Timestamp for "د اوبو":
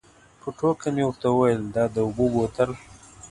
1.93-2.25